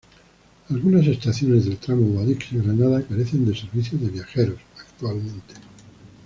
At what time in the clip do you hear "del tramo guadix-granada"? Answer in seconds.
1.65-3.05